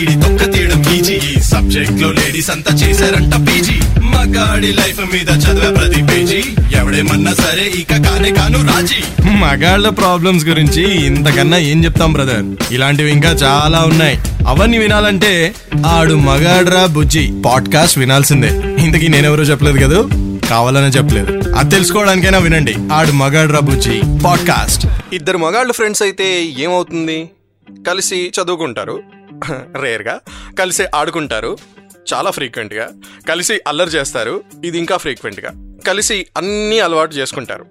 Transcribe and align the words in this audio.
ఈడి 0.00 0.14
తొక్క 0.14 0.52
తీయడం 0.52 0.92
ఈజీ. 0.92 1.14
ఈ 1.14 1.40
సబ్జెక్ట్లో 1.40 2.12
లేడీస్ 2.12 2.50
అంతా 2.50 2.74
చేశారంట 2.74 3.34
పీజీ. 3.34 4.00
మగాడి 4.00 4.72
లైఫ్ 4.72 5.00
మీద 5.12 5.28
చదివే 5.28 5.74
ప్రతి 5.74 6.02
పేజీ. 6.02 6.44
ఎవడేమన్నా 6.76 7.34
సరే 7.34 7.62
ఇక 7.62 8.08
కానే 8.08 8.30
కాను 8.30 8.66
రాజీ. 8.66 9.30
మగాళ్ళ 9.30 9.88
ప్రాబ్లమ్స్ 9.88 10.46
గురించి 10.46 11.06
ఇంతకన్నా 11.06 11.56
ఏం 11.56 11.84
చెప్తాం 11.84 12.12
బ్రదర్? 12.12 12.74
ఇలాంటివి 12.74 13.10
ఇంకా 13.10 13.28
చాలా 13.28 13.80
ఉన్నాయి. 13.80 14.18
అవన్నీ 14.46 14.78
వినాలంటే 14.78 15.54
ఆడు 15.86 16.14
మగాడ్రా 16.14 16.86
బుజ్జి. 16.86 17.32
పాడ్కాస్ట్ 17.46 17.98
వినాల్సిందే. 17.98 18.48
ఇంతకీ 18.84 19.08
నేనెవరో 19.08 19.42
చెప్పలేదు 19.42 19.78
కదా? 19.78 20.08
కావాలనే 20.50 20.88
చెప్పలేదు. 20.88 21.54
అది 21.54 21.70
తెలుసుకోవడానికైనా 21.70 22.38
వినండి. 22.38 22.74
ఆడు 22.92 23.12
మగాడ్రా 23.12 23.60
బుజ్జి. 23.60 24.02
పాడ్కాస్ట్. 24.24 24.86
ఇద్దరు 25.12 25.38
మగాళ్ళు 25.38 25.72
ఫ్రెండ్స్ 25.72 26.02
అయితే 26.02 26.52
ఏమవుతుంది? 26.58 27.30
కలిసి 27.88 28.32
చదువుకుంటారు. 28.42 29.21
రేర్గా. 29.80 30.20
కలిసి 30.58 30.84
ఆడుకుంటారు. 30.94 31.58
చాలా 32.14 32.30
ఫ్రీక్వెంట్గా. 32.30 32.90
కలిసి 33.28 33.60
అల్లరి 33.68 33.90
చేస్తారు. 33.90 34.44
ఇది 34.64 34.78
ఇంకా 34.78 34.96
ఫ్రీక్వెంట్గా. 34.96 35.78
కలిసి 35.86 36.26
అన్నీ 36.36 36.78
అలవాటు 36.78 37.14
చేసుకుంటారు. 37.14 37.66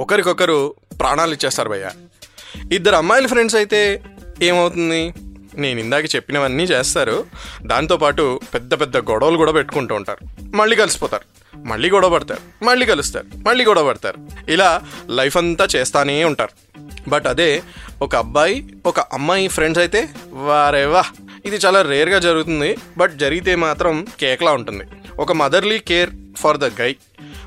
ఒకరికొకరు 0.00 0.74
ప్రాణాలు 1.00 1.32
ఇచ్చేస్తారు 1.32 1.68
భయ్య. 1.68 1.90
ఇద్దరు 2.72 2.94
అమ్మాయిల 2.94 3.26
ఫ్రెండ్స్ 3.26 3.56
అయితే 3.56 4.02
ఏమవుతుంది? 4.42 5.14
నేను 5.54 5.80
ఇందాక 5.80 6.14
చెప్పినవన్నీ 6.14 6.64
చేస్తారు. 6.64 7.26
దాంతోపాటు 7.62 8.40
పెద్ద 8.54 8.80
పెద్ద 8.80 8.96
గొడవలు 8.96 9.36
కూడా 9.36 9.52
పెట్టుకుంటూ 9.52 9.94
ఉంటారు. 9.94 10.26
మళ్ళీ 10.56 10.76
కలిసిపోతారు. 10.76 11.56
మళ్ళీ 11.56 11.90
గొడవ 11.90 12.10
పడతారు. 12.10 12.64
మళ్ళీ 12.64 12.86
కలుస్తారు. 12.86 13.26
మళ్ళీ 13.36 13.64
గొడవ 13.64 13.88
పడతారు. 13.88 14.50
ఇలా 14.50 14.82
లైఫ్ 15.08 15.36
అంతా 15.36 15.68
చేస్తానే 15.76 16.24
ఉంటారు. 16.24 16.78
బట్ 17.08 17.26
అదే 17.26 17.62
ఒక 18.02 18.16
అబ్బాయి 18.16 18.56
ఒక 18.86 19.00
అమ్మాయి 19.00 19.48
ఫ్రెండ్స్ 19.48 19.80
అయితే 19.80 20.08
వారేవా 20.32 21.04
ఇది 21.44 21.56
చాలా 21.56 21.82
రేర్గా 21.82 22.18
జరుగుతుంది 22.18 22.76
బట్ 22.98 23.12
జరిగితే 23.18 23.54
మాత్రం 23.54 24.06
కేక్లా 24.20 24.52
ఉంటుంది. 24.52 24.84
ఒక 25.18 25.32
motherly 25.32 25.78
care 25.78 26.10
for 26.38 26.58
the 26.58 26.64
guy 26.80 26.96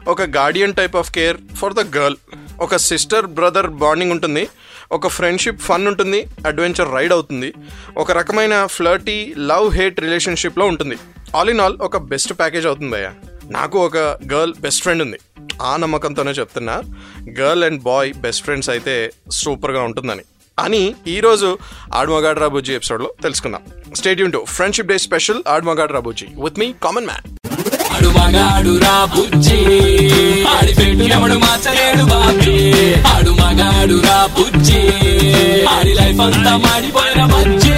ఒక 0.07 0.21
guardian 0.21 0.73
type 0.73 0.95
of 0.95 1.11
care 1.11 1.37
for 1.55 1.73
the 1.73 1.97
girl 1.97 2.17
ఒక 2.61 2.75
సిస్టర్ 2.75 3.25
బ్రదర్ 3.25 3.67
బాండింగ్ 3.67 4.11
ఉంటుంది. 4.11 4.49
ఒక 4.91 5.07
ఫ్రెండ్షిప్ 5.07 5.59
ఫన్ 5.59 5.87
ఉంటుంది 5.87 6.27
అడ్వెంచర్ 6.45 6.93
రైడ్ 6.93 7.13
అవుతుంది. 7.13 7.53
ఒక 7.97 8.11
రకమైన 8.11 8.65
ఫ్లర్టీ 8.65 9.33
లవ్ 9.37 9.67
హేట్ 9.77 9.99
రిలేషన్షిప్లో 9.99 10.65
ఉంటుంది. 10.65 10.97
ఆల్ 11.35 11.49
ఇన్ 11.49 11.59
ఆల్ 11.59 11.77
ఒక 11.81 11.97
బెస్ట్ 11.97 12.33
ప్యాకేజ్ 12.33 12.67
అవుతుంది 12.67 12.95
అయ్యా. 12.95 13.11
నాకు 13.51 13.79
ఒక 13.79 13.97
గర్ల్ 14.33 14.53
బెస్ట్ 14.59 14.81
ఫ్రెండ్ 14.81 15.01
ఉంది. 15.01 15.19
ఆ 15.61 15.77
నమ్మకంతోనే 15.77 16.31
చెప్తున్నా. 16.31 16.81
Girl 17.39 17.63
and 17.63 17.83
boy 17.83 18.13
best 18.13 18.43
friends 18.43 18.69
అయితే 18.69 19.11
సూపర్గా 19.31 19.81
ఉంటుందని. 19.81 20.21
అని 20.59 20.95
ఈరోజు 21.07 21.57
ఆడ్మగాడ్ 21.93 22.39
రాబుజీ 22.39 22.73
ఎపిసోడ్లో 22.73 23.13
తెలుసుకుందాం. 23.23 23.61
Stadium 23.95 24.29
to 24.29 24.45
friendship 24.47 24.87
day 24.87 24.97
special 24.97 25.43
ఆడ్మగాడ్ 25.47 25.91
రాబుజీ 25.91 26.25
with 26.43 26.59
me 26.59 26.73
common 26.83 27.05
man 27.05 27.37
Aadu 27.95 28.07
Magaadu 28.09 28.79
Ra 28.79 29.05
బుజ్జి. 29.05 29.57
ఆడి 30.43 30.73
పెట్టు 30.73 31.13
ఎవడు 31.13 31.33
మార్చలేడు 31.33 32.03
బాబీ. 32.05 32.93
ఆడు 32.93 33.31
మగాడు 33.31 34.07
రా 34.07 34.29
బుజ్జి. 34.39 34.81
ఆడి 35.65 35.93
లైఫ్ 35.93 36.21
అంతా 36.21 36.57
మాడిపోయిన 36.57 37.25
బజ్జి. 37.25 37.69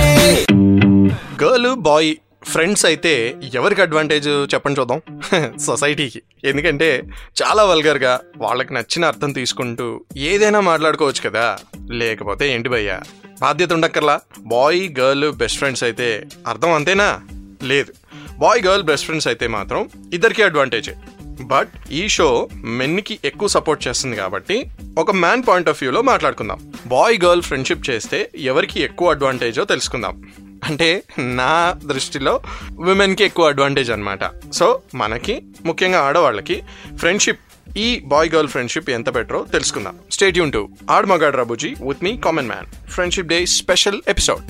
గర్ల్ 1.43 1.75
బాయ్ 1.75 2.15
ఫ్రెండ్స్ 2.51 2.85
అయితే 2.85 3.33
ఎవరికి 3.53 3.81
అడ్వాంటేజ్ 3.81 4.27
చెప్పండి 4.27 4.79
చూద్దాం? 4.79 5.01
సొసైటీకి. 5.59 6.21
ఎందుకంటే 6.43 7.03
చాలా 7.41 7.63
వల్గర్గా 7.63 8.19
వాళ్ళకి 8.37 8.73
నచ్చిన 8.73 9.05
అర్థం 9.05 9.31
తీసుకుంటూ 9.31 10.01
ఏదైనా 10.17 10.59
మాట్లాడుకోవచ్చు 10.59 11.29
కదా? 11.29 11.57
లేకపోతే 11.91 12.53
ఏంటి 12.53 12.69
భయ్యా? 12.69 13.01
బాధ్యత 13.41 13.73
ఉండక్కర్లా. 13.73 14.19
బాయ్ 14.39 14.99
గర్ల్ 14.99 15.31
బెస్ట్ 15.31 15.57
ఫ్రెండ్స్ 15.57 15.83
అయితే 15.83 16.27
అర్థం 16.47 16.71
అంతేనా? 16.71 17.21
లేదు. 17.63 17.93
బాయ్ 18.39 18.61
గర్ల్ 18.65 18.83
బెస్ట్ 18.83 19.05
ఫ్రెండ్స్ 19.05 19.27
అయితే 19.27 19.47
మాత్రం 19.47 19.89
ఇద్దరికీ 20.13 20.43
అడ్వాంటేజే 20.43 20.95
బట్ 21.41 21.91
ఈ 21.91 22.07
షో 22.07 22.49
మెన్కి 22.63 23.19
ఎక్కువ 23.25 23.47
సపోర్ట్ 23.47 23.87
చేస్తుంది 23.87 24.15
కాబట్టి 24.15 24.71
ఒక 24.97 25.11
మ్యాన్ 25.11 25.43
పాయింట్ 25.47 25.69
ఆఫ్ 25.69 25.83
వ్యూలో 25.83 26.01
మాట్లాడుకుందాం. 26.01 26.71
బాయ్ 26.87 27.19
గర్ల్ 27.25 27.41
ఫ్రెండ్షిప్ 27.41 27.89
చేస్తే 27.89 28.29
ఎవరికి 28.37 28.79
ఎక్కువ 28.81 29.09
అడ్వాంటేజో 29.09 29.63
తెలుసుకుందాం. 29.63 30.15
అంటే 30.63 31.03
నా 31.19 31.75
దృష్టిలో 31.93 32.39
ఉమెన్కి 32.79 33.23
ఎక్కువ 33.23 33.47
అడ్వాంటేజ్ 33.47 33.91
అనమాట 33.91 34.51
సో 34.53 34.79
మనకి 34.95 35.41
ముఖ్యంగా 35.65 35.99
ఆడవాళ్ళకి 35.99 36.63
ఫ్రెండ్షిప్ 36.95 37.39
ఈ 37.77 38.01
బాయ్ 38.05 38.29
గర్ల్ 38.35 38.47
ఫ్రెండ్షిప్ 38.47 38.89
ఎంత 38.89 39.09
బెటరో 39.09 39.45
తెలుసుకుందాం. 39.51 39.95
స్టేట్ 40.11 40.37
యూన్ 40.37 40.51
టు 40.51 40.69
ఆడు 40.89 41.07
మగాడు 41.07 41.37
రాబుజీ 41.37 41.67
with 41.67 42.03
me 42.03 42.17
common 42.17 42.47
man 42.47 42.91
friendship 42.91 43.27
day 43.27 43.45
special 43.45 44.01
episode 44.07 44.41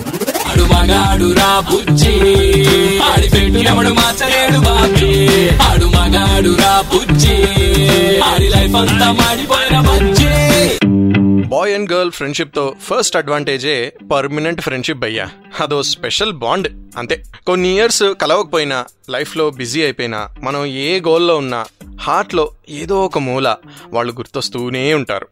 Aadu 0.48 0.62
Magaadu 0.62 1.32
Ra 1.32 1.60
Bujji. 1.60 2.14
ఆడి 2.98 3.28
బుజ్జి. 6.92 7.36
లైఫ్ 8.48 8.74
అంతా 8.74 9.12
మాడిపోయిన 9.12 9.80
బాయ్ 11.52 11.74
అండ్ 11.74 11.92
గర్ల్ 11.92 12.10
ఫ్రెండ్షిప్తో 12.10 12.74
ఫస్ట్ 12.80 13.16
అడ్వాంటేజే 13.16 13.92
పర్మనెంట్ 14.12 14.60
ఫ్రెండ్షిప్ 14.60 15.04
అయ్యా. 15.04 15.30
అదో 15.60 15.82
స్పెషల్ 15.82 16.32
బాండ్. 16.32 16.98
అంతే. 16.98 17.22
కొన్ని 17.46 17.68
ఇయర్స్ 17.68 18.02
కలవకపోయినా 18.20 18.84
లైఫ్లో 19.10 19.50
బిజీ 19.50 19.82
అయిపోయినా 19.82 20.28
మనం 20.42 20.66
ఏ 20.66 21.00
గోల్లో 21.00 21.36
ఉన్నా 21.36 21.64
హార్ట్లో 22.00 22.50
ఏదో 22.68 23.04
ఒక 23.04 23.18
మూల 23.18 23.56
వాళ్ళు 23.92 24.12
గుర్తొస్తూనే 24.12 24.94
ఉంటారు. 24.94 25.28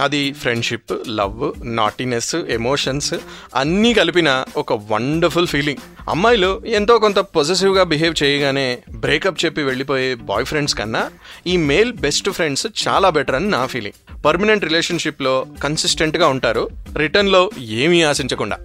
అది 0.00 0.32
ఫ్రెండ్షిప్ 0.32 0.92
లవ్ 1.08 1.52
నాటినెస్ 1.64 2.34
ఎమోషన్స్ 2.34 3.14
అన్నీ 3.54 3.94
కలిపిన 3.94 4.44
ఒక 4.56 4.72
వండర్ఫుల్ 4.72 5.46
ఫీలింగ్ 5.46 5.78
అమ్మాయిలు 6.10 6.62
ఎంతో 6.66 6.98
కొంత 6.98 7.18
పొజెసివ్గా 7.18 7.82
బిహేవ్ 7.82 8.22
చేయగానే 8.22 8.78
బ్రేకప్ 8.96 9.44
చెప్పి 9.44 9.62
వెళ్ళిపోయే 9.62 10.14
బాయ్ 10.14 10.44
ఫ్రెండ్స్ 10.44 10.74
కన్నా 10.74 11.04
ఈ 11.46 11.56
మేల్ 11.56 11.92
బెస్ట్ 11.92 12.30
ఫ్రెండ్స్ 12.30 12.66
చాలా 12.88 13.10
బెటర్ 13.10 13.34
అని 13.34 13.48
నా 13.48 13.66
ఫీలింగ్ 13.66 13.98
పర్మనెంట్ 14.24 14.64
రిలేషన్షిప్లో 14.64 15.46
కన్సిస్టెంట్గా 15.62 16.28
ఉంటారు 16.28 16.68
రిటర్న్లో 16.96 17.50
ఏమీ 17.60 18.02
ఆశించకుండా. 18.02 18.56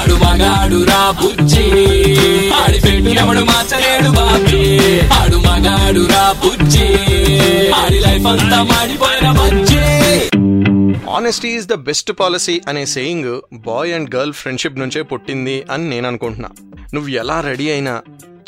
ఆడు 0.00 0.14
మగాడు 0.14 0.78
రా 0.84 1.10
బుజ్జి 1.10 1.64
ఆడి 2.52 2.80
మార్చలేడు 3.42 4.10
బాబీ. 4.10 4.62
ఆడు 5.08 5.36
మగాడు 5.36 6.04
రా 6.12 6.34
బుజ్జి 6.44 6.86
ఆడి 7.72 7.98
లైఫ్ 7.98 8.26
అంతా 8.26 8.62
మాడిపోయిన 8.62 9.30
బుజ్జి. 9.30 9.79
Honesty 11.16 11.48
is 11.48 11.68
the 11.68 11.76
best 11.86 12.10
policy 12.12 12.54
అనే 12.68 12.86
saying 12.86 13.30
boy 13.66 13.92
and 13.92 14.10
girl 14.16 14.32
friendship 14.32 14.78
నుంచే 14.78 15.02
పుట్టింది 15.02 15.56
అని 15.70 15.88
నేను 15.88 16.06
అనుకుంటున్నా. 16.08 16.50
నువ్వు 16.94 17.10
ఎలా 17.20 17.40
రెడీ 17.40 17.70
అయినా 17.70 17.94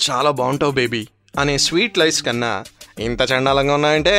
చాలా 0.04 0.30
బాగుంటావు 0.30 0.72
బేబీ 0.72 1.02
అనే 1.38 1.58
స్వీట్ 1.58 1.98
లైఫ్ 1.98 2.20
కన్నా 2.22 2.52
ఇంత 3.00 3.22
చండాలంగా 3.32 3.74
ఉన్నాయంటే 3.74 4.16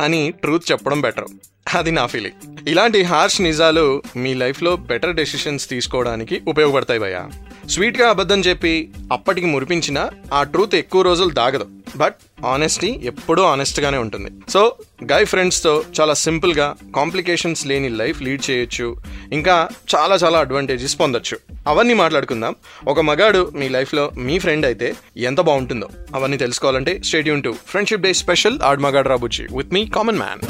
అని 0.00 0.32
ట్రూత్ 0.42 0.72
చెప్పడం 0.72 1.00
బెటర్ 1.00 1.28
అది 1.74 1.90
నా 1.90 2.06
ఫీలింగ్ 2.06 2.38
ఇలాంటి 2.68 3.02
హార్ష్ 3.02 3.40
నిజాలు 3.40 3.84
మీ 4.16 4.34
లైఫ్లో 4.34 4.76
బెటర్ 4.90 5.16
డెసిషన్స్ 5.16 5.68
తీసుకోవడానికి 5.68 6.36
ఉపయోగపడతాయి 6.48 7.00
భయ్యా. 7.00 7.22
స్వీట్గా 7.72 8.10
అబద్ధం 8.10 8.40
చెప్పి 8.40 8.90
అప్పటికి 9.12 9.46
మురిపించిన 9.46 10.08
ఆ 10.32 10.42
ట్రూత్ 10.42 10.74
ఎక్కువ 10.74 11.02
రోజులు 11.02 11.30
దాగదు. 11.30 11.66
బట్ 11.96 12.14
ఆనెస్టీ 12.46 13.00
ఎప్పుడూ 13.04 13.42
ఆనెస్ట్గానే 13.42 13.98
ఉంటుంది. 13.98 14.30
సో 14.50 14.76
గై 15.12 15.24
ఫ్రెండ్స్తో 15.24 15.84
చాలా 16.00 16.14
సింపుల్గా 16.14 16.74
కాంప్లికేషన్స్ 16.96 17.66
లేని 17.66 17.88
లైఫ్ 17.88 18.22
లీడ్ 18.22 18.50
చేయొచ్చు. 18.50 18.96
ఇంకా 19.32 19.68
చాలా 19.94 20.14
చాలా 20.14 20.38
అడ్వాంటేజెస్ 20.38 21.00
పొందొచ్చు. 21.00 21.38
అవన్నీ 21.66 21.94
మాట్లాడుకుందాం. 21.94 22.54
ఒక 22.88 23.00
మగాడు 23.00 23.52
మీ 23.54 23.68
లైఫ్లో 23.68 24.10
మీ 24.18 24.38
ఫ్రెండ్ 24.38 24.66
అయితే 24.66 24.94
ఎంత 25.16 25.40
బాగుంటుందో 25.40 25.88
అవన్నీ 26.14 26.36
తెలుసుకోవాలంటే 26.36 27.02
stay tuned 27.04 27.40
to 27.40 27.54
friendship 27.66 28.02
day 28.02 28.12
special 28.12 28.60
add 28.60 28.80
మగాడు 28.80 29.08
రాబుచ్చి 29.08 29.48
విత్ 29.56 29.74
మీ 29.74 29.86
కామన్ 29.86 30.18
మ్యాన్. 30.18 30.40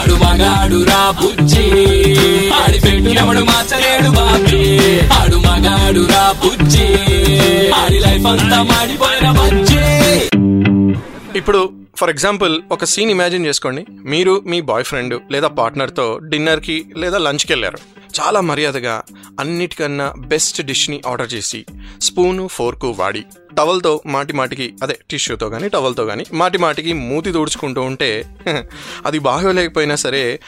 ఆడు 0.00 0.14
మగాడు 0.14 0.84
రా 0.84 1.00
బుజ్జి. 1.10 1.64
ఆడి 2.58 2.78
పెట్టు 2.80 3.10
ఎవడు 3.22 3.40
మార్చలేడు 3.40 4.10
బాబీ. 4.10 4.60
ఆడు 5.08 5.36
మగాడు 5.36 6.02
రా 6.12 6.34
బుజ్జి. 6.44 6.86
ఆడి 7.80 7.98
లైఫ్ 7.98 8.26
అంతా 8.26 8.62
మాడిపోయిన 8.62 9.30
బుజ్జి. 9.30 9.82
ఇప్పుడు 11.38 11.72
ఫర్ 11.96 12.10
ఎగ్జాంపుల్ 12.10 12.60
ఒక 12.72 12.84
సీన్ 12.84 13.10
ఇమాజిన్ 13.10 13.46
చేసుకోండి. 13.46 13.84
మీరు 14.04 14.42
మీ 14.46 14.60
బాయ్ 14.60 14.84
ఫ్రెండ్ 14.84 15.14
లేదా 15.32 15.48
పార్ట్నర్తో 15.48 16.18
డిన్నర్కి 16.22 16.84
లేదా 16.96 17.18
లంచ్కి 17.18 17.52
వెళ్ళారు. 17.52 17.78
చాలా 18.18 18.40
మర్యాదగా 18.40 19.02
అన్నిటికన్నా 19.40 20.12
బెస్ట్ 20.18 20.62
డిష్ని 20.62 21.02
ఆర్డర్ 21.06 21.34
చేసి 21.34 21.60
స్పూను 22.00 22.46
ఫోర్కు 22.46 22.96
వాడి 22.98 23.22
టవల్తో 23.56 24.02
మాటి 24.06 24.32
మాటికి 24.32 24.74
అదే 24.82 24.98
టిష్యూతో 25.10 25.48
కానీ 25.48 25.68
టవల్తో 25.68 26.04
కానీ 26.04 26.24
మాటి 26.32 26.58
మాటికి 26.58 26.92
మూతి 26.92 27.32
తుడుచుకుంటూ 27.32 27.82
ఉంటే 27.82 28.10
అది 29.06 29.18
బాగోలేకపోయినా 29.18 29.94
సరే 29.94 30.40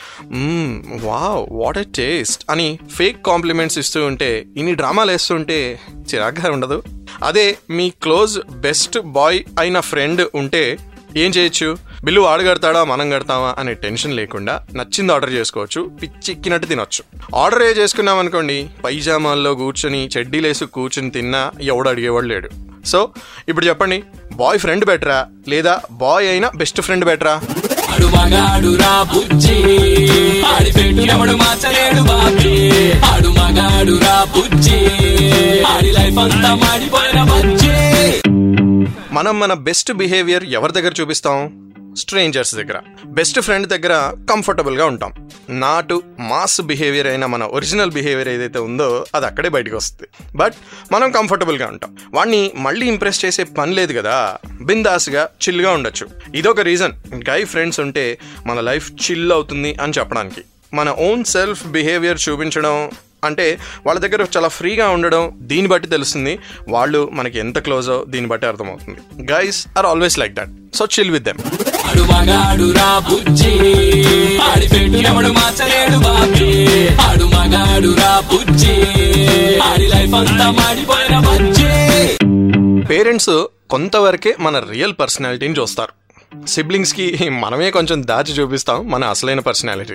వావ్ 1.05 1.47
వాట్ 1.51 1.79
ఎ 1.79 1.85
టేస్ట్ 1.97 2.45
అని 2.51 2.79
ఫేక్ 2.97 3.27
కాంప్లిమెంట్స్ 3.27 3.79
ఇస్తూ 3.79 4.07
ఉంటే 4.07 4.47
ఇన్ని 4.57 4.75
డ్రామాలు 4.75 5.11
వేస్తుంటే 5.11 5.81
చిరాగ్గా 6.15 6.51
ఉండదు. 6.51 6.83
అదే 7.23 7.47
మీ 7.71 7.91
క్లోజ్ 8.03 8.53
బెస్ట్ 8.53 8.99
బాయ్ 8.99 9.41
అయిన 9.59 9.81
ఫ్రెండ్ 9.81 10.23
ఉంటే 10.35 10.79
ఏం 11.17 11.31
చేయొచ్చు? 11.31 11.92
బిల్లు 12.05 12.21
వాడు 12.21 12.43
కడతాడా 12.43 12.85
మనం 12.85 13.11
కడతామా 13.11 13.55
అనే 13.59 13.75
టెన్షన్ 13.75 14.17
లేకుండా 14.17 14.55
నచ్చింది 14.75 15.13
ఆర్డర్ 15.13 15.33
చేసుకోవచ్చు 15.33 15.81
పిచ్చెక్కినట్టు 16.03 16.67
తినొచ్చు. 16.67 17.03
ఆర్డర్ 17.37 17.63
ఏ 17.63 17.69
చేసుకున్నాం 17.71 18.19
అనుకోండి 18.19 18.57
పైజామాల్లో 18.85 19.55
కూర్చొని 19.55 20.11
చెడ్డీలేసి 20.17 20.67
కూర్చొని 20.67 21.11
తిన్నా 21.11 21.53
ఎవడు 21.61 21.89
అడిగేవాడు 21.89 22.27
లేడు. 22.27 22.49
సో 22.87 23.11
ఇప్పుడు 23.49 23.67
చెప్పండి 23.67 24.03
బాయ్ 24.33 24.59
ఫ్రెండ్ 24.59 24.85
బెటరా 24.85 25.27
లేదా 25.49 25.81
బాయ్ 25.91 26.29
అయినా 26.29 26.51
బెస్ట్ 26.57 26.81
ఫ్రెండ్ 26.81 27.05
బెటరా? 27.05 27.41
మనం 39.13 39.41
మన 39.41 39.53
బెస్ట్ 39.53 39.93
బిహేవియర్ 39.93 40.45
ఎవరి 40.45 40.73
దగ్గర 40.73 40.93
చూపిస్తాం? 41.01 41.39
స్ట్రేంజర్స్ 41.97 42.55
దగ్గర. 42.55 42.81
బెస్ట్ 43.05 43.41
ఫ్రెండ్ 43.41 43.69
దగ్గర 43.69 44.17
కంఫర్టబుల్గా 44.31 44.87
ఉంటాం. 44.87 45.29
నాటు 45.51 46.03
మాస్ 46.19 46.61
బిహేవియర్ 46.61 47.07
అయిన 47.07 47.27
మన 47.27 47.43
ఒరిజినల్ 47.43 47.91
బిహేవియర్ 47.91 48.29
ఏదైతే 48.29 48.59
ఉందో 48.59 49.05
అది 49.15 49.27
అక్కడే 49.27 49.49
బయటకు 49.49 49.77
వస్తుంది. 49.77 50.09
బట్ 50.37 50.55
మనం 50.93 51.11
కంఫర్టబుల్గా 51.11 51.67
ఉంటాం. 51.67 51.97
వాడిని 52.15 52.53
మళ్ళీ 52.57 52.87
ఇంప్రెస్ 52.87 53.25
చేసే 53.25 53.45
పని 53.45 53.75
లేదు 53.75 53.99
కదా? 53.99 54.39
బిందాస్గా 54.61 55.29
చిల్గా 55.49 55.71
ఉండొచ్చు. 55.71 56.09
ఇదొక 56.35 56.61
రీజన్. 56.61 56.93
గై 57.31 57.45
ఫ్రెండ్స్ 57.45 57.81
ఉంటే 57.81 58.19
మన 58.47 58.61
లైఫ్ 58.61 58.93
చిల్ 58.93 59.33
అవుతుంది 59.33 59.77
అని 59.83 59.93
చెప్పడానికి. 59.99 60.45
మన 60.75 60.91
ఓన్ 60.91 61.25
సెల్ఫ్ 61.25 61.67
బిహేవియర్ 61.67 62.19
చూపించడం 62.29 62.91
అంటే 63.25 63.59
వాళ్ళ 63.87 64.01
దగ్గర 64.01 64.27
చాలా 64.37 64.49
ఫ్రీగా 64.49 64.89
ఉండడం 64.89 65.33
దీన్ని 65.35 65.69
బట్టి 65.69 65.89
తెలుస్తుంది. 65.89 66.39
వాళ్ళు 66.69 67.11
మనకి 67.13 67.39
ఎంత 67.39 67.59
క్లోజో 67.59 68.05
దీన్ని 68.09 68.29
బట్టి 68.29 68.47
అర్థమవుతుంది. 68.47 69.33
Guys 69.33 69.67
are 69.79 69.87
always 69.87 70.19
like 70.19 70.35
that. 70.35 70.77
So 70.77 70.85
chill 70.85 71.11
with 71.11 71.25
them. 71.25 71.39
ఆడు 71.93 72.03
మగాడురా 72.03 72.99
బుజ్జి. 72.99 73.53
ఆడి 74.39 74.69
పెట్టినప్పుడు 74.69 75.29
మార్చలేడు 75.29 75.99
బాబీ. 75.99 76.89
ఆడు 76.89 77.25
మగాడురా 77.25 78.21
బుజ్జి. 78.21 78.83
ఆడి 79.59 79.87
లైఫ్ 79.87 80.15
అంతా 80.15 80.51
మాడిపోయిన 80.51 81.19
బుజ్జి. 81.19 82.17
పేరెంట్స్ 82.87 83.47
కొంతవరకే 83.71 84.35
మన 84.41 84.59
రియల్ 84.59 84.93
పర్సనాలిటీని 85.01 85.55
చూస్తారు. 85.61 85.93
సిబ్లింగ్స్కి 86.49 87.29
మనమే 87.29 87.71
కొంచెం 87.71 88.07
దాచి 88.07 88.33
చూపిస్తాం 88.35 88.91
మన 88.91 89.05
అసలైన 89.05 89.41
పర్సనాలిటీ. 89.41 89.95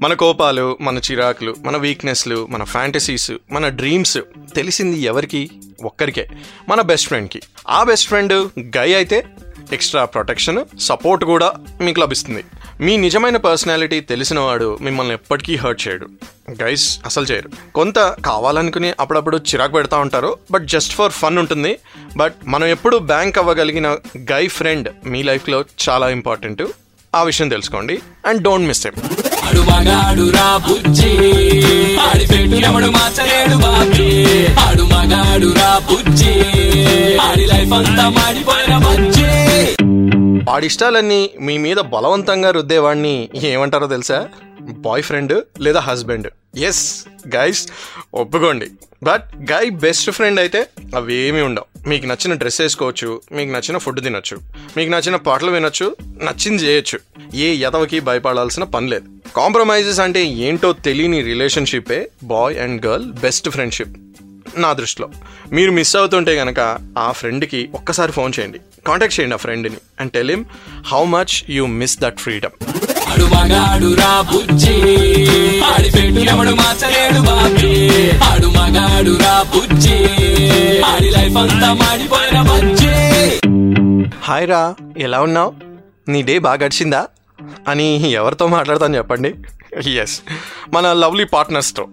మన 0.00 0.14
కోపాలు 0.14 0.78
మన 0.80 0.98
చిరాకులు 0.98 1.54
మన 1.64 1.76
వీక్నెస్లు 1.76 2.46
మన 2.50 2.64
ఫ్యాంటసీస్ 2.64 3.30
మన 3.52 3.68
డ్రీమ్స్ 3.68 4.18
తెలిసింది 4.54 5.00
ఎవరికి? 5.00 5.50
ఒక్కరికే. 5.84 6.28
మన 6.68 6.80
బెస్ట్ 6.80 7.08
ఫ్రెండ్కి. 7.08 7.40
ఆ 7.68 7.82
బెస్ట్ 7.82 8.08
ఫ్రెండ్ 8.08 8.48
గై 8.76 8.92
అయితే 8.94 9.26
ఎక్స్ట్రా 9.72 10.04
ప్రొటెక్షన్ 10.04 10.78
సపోర్ట్ 10.80 11.24
కూడా 11.24 11.52
మీకు 11.80 12.00
లభిస్తుంది. 12.00 12.44
మీ 12.80 12.96
నిజమైన 12.96 13.36
పర్సనాలిటీ 13.36 14.00
తెలిసినవాడు 14.00 14.78
మిమ్మల్ని 14.80 15.14
ఎప్పటికీ 15.14 15.56
హర్ట్ 15.56 15.88
చేయడు. 15.88 16.08
గైస్ 16.62 16.98
అసలు 17.04 17.24
చేయరు. 17.24 17.72
కొంత 17.72 17.98
కావాలనుకుని 17.98 18.92
అప్పుడప్పుడు 19.00 19.36
చిరాకు 19.36 19.72
పెడతా 19.72 19.98
ఉంటారు 19.98 20.38
బట్ 20.50 20.64
జస్ట్ 20.64 20.92
ఫర్ 20.92 21.12
ఫన్ 21.12 21.38
ఉంటుంది. 21.38 21.78
బట్ 22.16 22.34
మనం 22.46 22.66
ఎప్పుడు 22.66 22.96
బ్యాంక్ 22.96 23.38
అవ్వగలిగిన 23.38 23.96
గై 24.18 24.48
ఫ్రెండ్ 24.48 24.88
మీ 25.06 25.22
లైఫ్లో 25.22 25.64
చాలా 25.88 26.10
ఇంపార్టెంట్ 26.10 26.62
ఆ 27.14 27.22
విషయం 27.22 27.48
తెలుసుకోండి. 27.48 27.98
అండ్ 28.26 28.42
డోంట్ 28.42 28.68
మిస్ 28.68 28.86
ఎమ్ 28.86 28.96
ఆడు 29.46 29.60
మగాడురా 29.60 30.56
బుజ్జి. 30.56 31.10
ఆడి 31.98 32.26
పెట్టు 32.26 32.54
ఎవడు 32.54 32.86
మార్చలేడు 32.86 33.56
బాబీ. 33.56 34.46
ఆడు 34.46 34.82
మగాడురా 34.82 35.78
బుజ్జి. 35.78 36.32
ఆడి 37.18 37.46
లైఫ్ 37.46 37.72
అంతా 37.72 38.08
మాడిపోయిన 38.08 38.78
బుజ్జి. 38.78 39.26
వాడి 40.50 40.68
మీ 41.40 41.58
మీద 41.58 41.76
బలవంతంగా 41.76 42.50
రుద్దేవాడిని 42.50 43.28
ఏమంటారో 43.34 43.86
తెలుసా? 43.86 44.28
బాయ్ 44.60 45.02
ఫ్రెండ్ 45.02 45.42
లేదా 45.60 45.80
హస్బెండ్ 45.80 46.58
ఎస్ 46.58 47.04
గైస్ 47.36 47.66
ఒప్పుకోండి. 48.14 48.66
బట్ 49.02 49.52
గై 49.52 49.70
బెస్ట్ 49.70 50.10
ఫ్రెండ్ 50.10 50.40
అయితే 50.40 50.66
అవేమీ 50.96 51.40
ఉండవు. 51.40 51.75
మీకు 51.86 52.06
నచ్చిన 52.06 52.34
డ్రెస్ 52.34 52.60
వేసుకోవచ్చు 52.60 53.20
మీకు 53.32 53.50
నచ్చిన 53.50 53.78
ఫుడ్ 53.78 54.00
తినొచ్చు 54.04 54.36
మీకు 54.76 54.90
నచ్చిన 54.90 55.16
పాటలు 55.16 55.50
వినొచ్చు 55.50 55.96
నచ్చింది 56.22 56.62
చేయొచ్చు. 56.62 56.98
ఏ 57.34 57.54
ఎదవకి 57.54 58.00
భయపడాల్సిన 58.00 58.64
పని 58.64 58.88
లేదు. 58.88 59.04
కాంప్రమైజెస్ 59.36 60.00
అంటే 60.00 60.24
ఏంటో 60.24 60.72
తెలియని 60.72 61.22
రిలేషన్షిప్పే 61.22 62.10
boy 62.24 62.58
and 62.58 62.86
girl 62.86 63.12
best 63.12 63.50
friendship 63.50 63.94
నా 64.56 64.72
దృష్టిలో. 64.72 65.10
మీరు 65.52 65.70
మిస్ 65.70 65.96
అవుతుంటే 65.96 66.36
కనుక 66.36 66.78
ఆ 66.98 67.12
ఫ్రెండ్కి 67.12 67.70
ఒక్కసారి 67.74 68.12
ఫోన్ 68.12 68.32
చేయండి. 68.38 68.60
కాంటాక్ట్ 68.86 69.20
చేయండి 69.20 69.34
ఆ 69.34 69.36
ఫ్రెండ్ని 69.36 69.78
and 70.00 70.12
tell them 70.12 70.44
how 70.86 71.04
much 71.04 71.50
you 71.50 71.66
miss 71.66 71.98
that 72.00 72.16
freedom 72.16 72.85
ఆడు 73.16 73.24
మగాడురా 73.24 74.20
బుజ్జి. 74.20 74.74
ఆడి 75.60 75.90
పెట్టు 75.90 76.18
ఎవడు 76.18 76.50
మార్చలేడు 76.50 77.20
బాబీ. 77.20 78.10
ఆడు 78.10 78.46
మగాడు 78.46 79.18
రా 79.22 79.44
బుజ్జి. 79.54 79.94
ఆడి 80.80 81.10
లైఫ్ 81.10 81.36
అంతా 81.36 81.72
మాడిపోయిన 81.72 82.42
బుజ్జి. 82.42 82.94
హాయ్ 84.22 84.48
రా 84.48 84.74
ఎలా 84.98 85.20
ఉన్నావు? 85.20 85.52
నీ 86.08 86.22
డే 86.22 86.38
బాగా 86.38 86.54
గడిచిందా? 86.54 87.06
అని 87.68 88.10
ఎవరితో 88.10 88.46
మాట్లాడతాను 88.46 88.96
చెప్పండి? 88.96 89.34
ఎస్ 89.90 90.20
మన 90.72 90.92
లవ్లీ 90.92 91.24
పార్ట్నర్స్తో. 91.24 91.88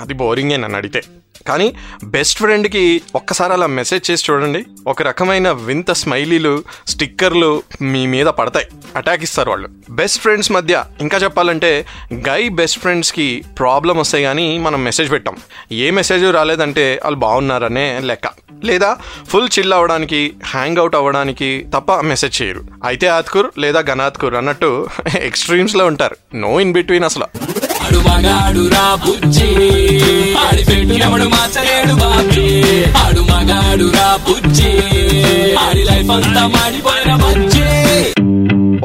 అది 0.00 0.14
బోరింగే 0.14 0.56
నన్ను 0.56 0.76
అడిగితే. 0.76 1.02
కానీ 1.46 1.74
బెస్ట్ 2.04 2.38
ఫ్రెండ్కి 2.38 3.02
ఒక్కసారి 3.14 3.52
అలా 3.52 3.66
మెసేజ్ 3.66 4.10
చేసి 4.10 4.32
చూడండి. 4.32 4.64
ఒక 4.86 5.02
రకమైన 5.02 5.50
వింత 5.50 5.92
స్మైలీలు 5.92 6.64
స్టిక్కర్లు 6.88 7.62
మీ 7.82 8.06
మీద 8.06 8.26
పడతాయి. 8.26 8.66
అటాక్ 8.96 9.22
ఇస్తారు 9.22 9.50
వాళ్ళు. 9.50 9.68
బెస్ట్ 9.90 10.20
ఫ్రెండ్స్ 10.20 10.52
మధ్య 10.52 10.84
ఇంకా 11.00 11.18
చెప్పాలంటే 11.18 11.86
గై 12.14 12.48
బెస్ట్ 12.48 12.78
ఫ్రెండ్స్కి 12.78 13.44
ప్రాబ్లం 13.58 13.98
వస్తాయి 13.98 14.24
కానీ 14.24 14.58
మనం 14.58 14.84
మెసేజ్ 14.84 15.10
పెట్టాం. 15.10 15.36
ఏ 15.72 15.90
మెసేజ్ 15.90 16.24
రాలేదంటే 16.24 17.00
వాళ్ళు 17.04 17.20
బాగున్నారనే 17.20 18.00
లెక్క. 18.00 18.28
లేదా 18.64 18.96
ఫుల్ 19.26 19.48
చిల్ 19.58 19.72
అవ్వడానికి 19.72 20.34
హ్యాంగ్ 20.44 20.78
అవుట్ 20.78 20.96
అవ్వడానికి 20.96 21.66
తప్ప 21.74 21.94
మెసేజ్ 21.94 22.42
చేయరు. 22.42 22.64
అయితే 22.84 23.06
ఆత్కూర్ 23.06 23.46
లేదా 23.58 23.80
గనాత్కూర్ 23.80 24.34
అన్నట్టు 24.34 24.88
ఎక్స్ట్రీమ్స్లో 25.20 25.86
ఉంటారు. 25.86 26.16
నో 26.34 26.60
ఇన్ 26.60 26.72
బిట్వీన్ 26.72 27.04
అసలు. 27.04 27.24
ఆడు 27.88 27.98
మగాడురా 27.98 28.94
బుజ్జి. 28.94 29.46
ఆడి 30.38 30.64
పెట్టినప్పుడు 30.64 31.04
ఎవడు 31.04 31.28
మార్చలేడు 31.28 31.94
బాబీ. 31.94 32.46
ఆడు 32.84 33.20
మగాడురా 33.20 34.18
బుజ్జి. 34.28 34.72
ఆడి 35.56 35.84
లైఫ్ 35.84 36.10
అంతా 36.10 36.46
మాడిపోయిన 36.46 37.14
బుజ్జి. 37.14 37.70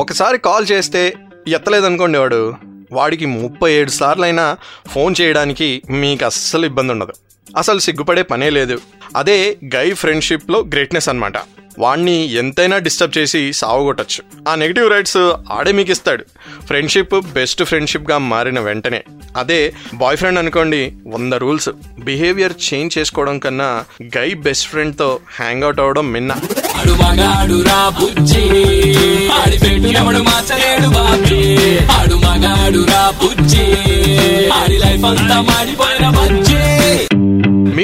ఒకసారి 0.01 0.37
కాల్ 0.37 0.65
చేస్తే 0.71 1.13
ఎత్తలేదనుకోండి 1.47 2.17
వాడు. 2.17 2.53
వాడికి 2.91 3.25
ముప్పై 3.25 3.73
ఏడు 3.73 3.89
సార్లైనా 3.89 4.57
ఫోన్ 4.87 5.15
చేయడానికి 5.21 5.81
మీకు 5.89 6.25
అస్సలు 6.25 6.65
ఇబ్బంది 6.65 6.91
ఉండదు 6.91 7.13
అసలు 7.57 7.79
సిగ్గుపడే 7.79 8.21
పనే 8.21 8.49
లేదు. 8.49 8.79
అదే 9.15 9.57
గై 9.75 9.93
ఫ్రెండ్షిప్లో 9.93 10.59
గ్రేట్నెస్ 10.59 11.09
అనమాట 11.09 11.33
వాణ్ణి 11.79 12.33
ఎంతైనా 12.33 12.77
డిస్టర్బ్ 12.77 13.17
చేసి 13.17 13.53
సావగొట్టచ్చు. 13.53 14.49
ఆ 14.49 14.55
నెగిటివ్ 14.55 14.89
రైట్స్ 14.89 15.33
ఆడే 15.51 15.71
మీకు 15.71 15.91
ఇస్తాడు 15.91 16.23
ఫ్రెండ్షిప్ 16.65 17.21
బెస్ట్ 17.33 17.63
ఫ్రెండ్షిప్గా 17.63 18.17
మారిన 18.17 18.59
వెంటనే. 18.59 19.03
అదే 19.37 19.73
బాయ్ 19.93 20.17
ఫ్రెండ్ 20.17 20.39
అనుకోండి 20.39 20.93
వంద 21.07 21.33
రూల్స్. 21.33 21.69
బిహేవియర్ 21.99 22.53
చేంజ్ 22.73 22.97
చేసుకోవడం 22.97 23.39
కన్నా 23.39 23.85
గై 24.17 24.33
బెస్ట్ 24.33 24.67
ఫ్రెండ్తో 24.67 25.19
హ్యాంగ్ 25.39 25.63
అవుట్ 25.63 25.79
అవ్వడం 25.79 26.11
మిన్న. 26.11 26.31
ఆడు 26.75 26.91
మగాడురా 26.91 27.89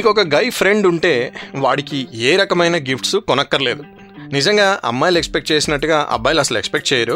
ఒక 0.09 0.21
గై 0.35 0.45
ఫ్రెండ్ 0.49 0.85
ఉంటే 0.87 1.13
వాడికి 1.55 1.99
ఏ 2.13 2.31
రకమైన 2.35 2.77
గిఫ్ట్స్ 2.89 3.15
కొనక్కర్లేదు. 3.29 3.83
నిజంగా 4.35 4.65
అమ్మాయిలు 4.89 5.17
ఎక్స్పెక్ట్ 5.19 5.51
చేసినట్టుగా 5.51 5.97
అబ్బాయిలు 6.15 6.41
అసలు 6.43 6.57
ఎక్స్పెక్ట్ 6.59 6.89
చేయరు. 6.91 7.15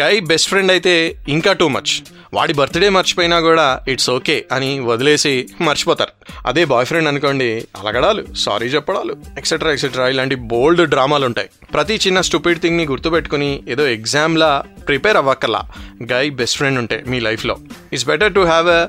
గై 0.00 0.14
బెస్ట్ 0.30 0.48
ఫ్రెండ్ 0.50 0.72
అయితే 0.74 0.94
ఇంకా 1.34 1.52
టూ 1.60 1.66
మచ్ 1.76 1.92
వాడి 2.36 2.52
బర్త్డే 2.60 2.88
మర్చిపోయినా 2.96 3.38
కూడా 3.48 3.66
ఇట్స్ 3.92 4.08
ఓకే 4.14 4.36
అని 4.56 4.70
వదిలేసి 4.90 5.32
మర్చిపోతారు. 5.66 6.12
అదే 6.50 6.62
బాయ్ 6.72 6.86
ఫ్రెండ్ 6.90 7.08
అనుకోండి 7.10 7.48
అలగడాలు 7.80 8.22
సారీ 8.44 8.68
చెప్పడాలు 8.74 9.14
ఎక్సెట్రా 9.40 9.72
ఎక్సెట్రా 9.76 10.06
ఇలాంటి 10.14 10.38
బోల్డ్ 10.52 10.82
డ్రామాలు 10.94 11.26
ఉంటాయి. 11.30 11.50
ప్రతి 11.74 11.96
చిన్న 12.06 12.20
స్టూపిడ్ 12.28 12.62
థింగ్ని 12.64 12.86
గుర్తుపెట్టుకుని 12.92 13.50
ఏదో 13.74 13.86
ఎగ్జామ్లా 13.96 14.50
ప్రిపేర్ 14.88 15.20
అవ్వక్కలా 15.22 15.62
గై 16.14 16.24
బెస్ట్ 16.40 16.58
ఫ్రెండ్ 16.60 16.80
ఉంటే 16.84 16.98
మీ 17.12 17.20
లైఫ్లో 17.28 17.56
it's 17.92 18.08
better 18.12 18.34
to 18.38 18.44
have 18.52 18.70
a 18.78 18.82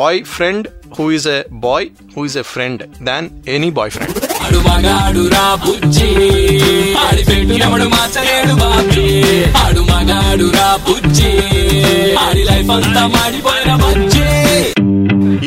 boy 0.00 0.20
friend 0.36 0.68
who 0.98 1.06
is 1.18 1.28
a 1.36 1.40
boy 1.68 1.88
who 2.16 2.24
is 2.30 2.38
a 2.44 2.46
friend 2.54 2.84
than 3.10 3.28
any 3.56 3.72
boy 3.80 3.92
friend 3.98 4.18
వాడు 4.50 4.68
మగాడు 4.68 5.28
రా 5.28 5.54
బుజ్జి. 5.54 6.06
ఆడి 6.94 7.24
పెట్టు 7.24 7.52
ఎవడు 7.52 7.84
మార్చలేడు 7.84 8.54
బాబీ. 8.54 9.44
ఆడు 9.44 9.80
మగాడు 9.80 10.50
రా 10.56 10.78
బుజ్జి. 10.88 11.38
ఆడి 12.14 12.44
లైఫ్ 12.44 12.70
అంతా 12.70 13.06
మాడిపోయిన 13.06 13.74
బుజ్జి. 13.74 14.28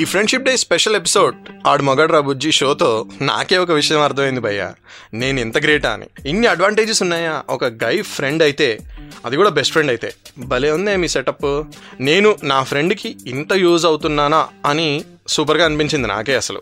ఈ 0.02 0.06
ఫ్రెండ్షిప్ 0.06 0.44
డే 0.44 0.58
స్పెషల్ 0.58 0.96
ఎపిసోడ్ 0.96 1.36
ఆడు 1.68 1.84
మగడ్రా 1.84 2.20
బుజ్జి 2.20 2.52
షోతో 2.52 3.06
నాకే 3.22 3.58
ఒక 3.58 3.72
విషయం 3.72 4.02
అర్థమైంది 4.02 4.40
భయ్య. 4.40 4.72
నేను 5.14 5.40
ఎంత 5.40 5.58
గ్రేటా 5.58 5.90
అని. 5.90 6.30
ఇన్ని 6.30 6.48
అడ్వాంటేజెస్ 6.48 7.02
ఉన్నాయా? 7.02 7.42
ఒక 7.50 7.66
గై 7.66 8.02
ఫ్రెండ్ 8.02 8.44
అయితే 8.44 8.80
అది 9.26 9.36
కూడా 9.36 9.50
బెస్ట్ 9.50 9.72
ఫ్రెండ్ 9.72 9.92
అయితే. 9.92 10.14
భలే 10.38 10.72
ఉందే 10.72 10.96
మీ 10.96 11.08
సెటప్ 11.08 11.64
నేను 12.00 12.36
నా 12.44 12.64
ఫ్రెండ్కి 12.64 13.16
ఇంత 13.28 13.54
యూజ్ 13.54 13.86
అవుతున్నానా 13.86 14.48
అని 14.66 15.04
సూపర్గా 15.28 15.66
అనిపించింది 15.66 16.08
నాకే 16.08 16.36
అసలు. 16.36 16.62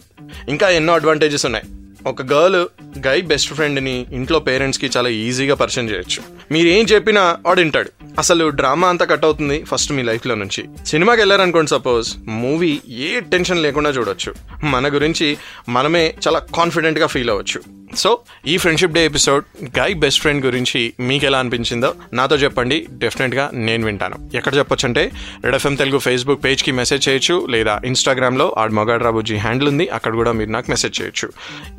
ఇంకా 0.50 0.70
ఎన్నో 0.70 0.94
అడ్వాంటేజెస్ 0.94 1.46
ఉన్నాయి. 1.46 1.66
ఒక 2.06 2.22
గర్ల్ 2.22 2.68
గై 3.08 3.22
బెస్ట్ 3.22 3.54
ఫ్రెండ్ని 3.54 4.06
ఇంట్లో 4.12 4.40
పేరెంట్స్కి 4.40 4.90
చాలా 4.98 5.10
ఈజీగా 5.10 5.56
పరిచయం 5.56 5.90
చేయొచ్చు. 5.90 6.24
మీరు 6.52 6.68
ఏం 6.68 6.86
చెప్పినా 6.86 7.38
వాడు 7.46 7.60
వింటాడు. 7.60 7.92
అసలు 8.20 8.50
డ్రామా 8.50 8.88
అంతా 8.88 9.06
కట్ 9.06 9.26
అవుతుంది 9.26 9.64
ఫస్ట్ 9.64 9.92
మీ 9.92 10.04
లైఫ్లో 10.04 10.36
నుంచి. 10.36 10.86
సినిమాకి 10.86 11.22
వెళ్ళారనుకోండి 11.22 11.70
సపోజ్ 11.70 12.14
మూవీ 12.28 12.82
ఏ 12.90 13.20
టెన్షన్ 13.20 13.64
లేకుండా 13.64 13.90
చూడొచ్చు. 13.90 14.36
మన 14.66 14.94
గురించి 14.94 15.38
మనమే 15.70 16.14
చాలా 16.28 16.40
కాన్ఫిడెంట్గా 16.40 17.08
ఫీల్ 17.08 17.30
అవ్వచ్చు. 17.30 17.81
సో 17.96 18.20
ఈ 18.48 18.58
friendship 18.58 18.92
day 18.92 19.06
episode 19.06 19.46
guy 19.80 19.94
best 19.94 20.22
friend 20.22 20.46
గురించి 20.46 20.94
మీకు 21.00 21.26
ఎలా 21.26 21.40
అనిపించిందో 21.40 21.94
నాతో 22.14 22.36
చెప్పండి. 22.36 22.88
డెఫినెట్గా 22.90 23.50
నేను 23.54 23.86
వింటాను. 23.86 24.30
ఎక్కడ 24.34 24.56
చెప్పొచ్చు 24.56 24.88
అంటే 24.88 25.12
రెడ్ 25.44 25.56
ఎఫ్ఎం 25.56 25.76
తెలుగు 25.76 26.00
ఫేస్బుక్ 26.00 26.44
పేజ్కి 26.44 26.72
మెసేజ్ 26.72 27.10
చేయొచ్చు 27.10 27.48
లేదా 27.50 27.82
ఇన్స్టాగ్రామ్లో 27.86 28.56
ఆడ్ 28.58 28.72
మొగాడ్ 28.72 29.04
రాబుజీ 29.04 29.36
హ్యాండిల్ 29.36 29.70
ఉంది 29.70 29.88
అక్కడ 29.88 30.14
కూడా 30.14 30.32
మీరు 30.32 30.50
నాకు 30.50 30.72
మెసేజ్ 30.72 31.02
చేయొచ్చు. 31.02 31.32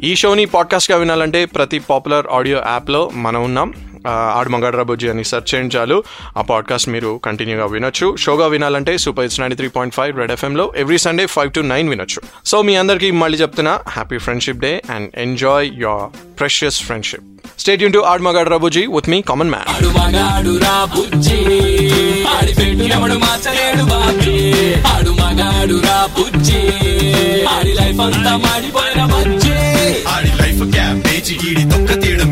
ఈ 0.02 0.16
షోని 0.16 0.44
పాడ్కాస్ట్గా 0.44 0.98
వినాలంటే 0.98 1.44
ప్రతి 1.44 1.78
పాపులర్ 1.78 2.26
ఆడియో 2.32 2.58
యాప్లో 2.58 3.10
మనం 3.14 3.44
ఉన్నాం. 3.44 3.74
ఆడు 4.08 4.76
రాబోజీ 4.76 5.08
అని 5.08 5.24
సెర్చ్ 5.24 5.54
చేయండి 5.54 5.76
చాలు. 5.76 6.02
ఆ 6.36 6.40
పాడ్కాస్ట్ 6.40 6.88
మీరు 6.88 7.20
కంటిన్యూగా 7.24 7.66
వినొచ్చు. 7.66 8.16
షోగా 8.16 8.46
వినాలంటే 8.46 8.98
super 8.98 9.24
it's 9.24 9.40
ninety 9.40 9.56
three 9.56 9.68
point 9.68 9.94
five 9.94 10.18
red 10.18 10.32
ఎఫ్ఎంలో 10.32 10.72
every 10.76 10.98
Sunday 10.98 11.26
five 11.26 11.52
to 11.52 11.60
nine 11.60 11.88
వినొచ్చు. 11.88 12.22
సో 12.44 12.62
మీ 12.62 12.76
అందరికీ 12.76 13.10
మళ్ళీ 13.10 13.38
చెప్తున్నా 13.38 13.80
happy 13.88 14.18
friendship 14.18 14.58
day 14.58 14.82
and 14.90 15.10
enjoy 15.16 15.70
your 15.74 16.38
precious 16.38 16.82
friendship 16.82 17.22
stay 17.58 17.82
Yoon 17.82 17.92
to 17.92 17.98
ఆడు 17.98 18.22
మగాడు 18.22 18.50
రాబోజీ 18.50 18.86
విత్ 18.86 19.08
మీ 19.08 19.22
కామన్ 19.22 19.50
మ్యాన్ 19.50 19.68
ఆడు 27.48 27.68
లైఫ్ 27.68 28.00
అంతా 28.00 28.36
మాడిపోయిన 28.36 29.04
బుజ్జి. 29.04 29.52
ఆడి 30.04 30.42
లైఫ్ 30.42 30.72
క్యాబేజీ 30.72 31.34
ఈడి 31.34 31.64
తొక్క 31.70 32.02
తీయడం 32.02 32.31